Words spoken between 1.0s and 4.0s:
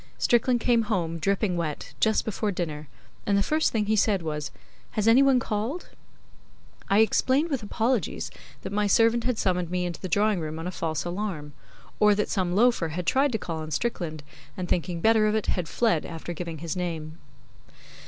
dripping wet, just before dinner, and the first thing he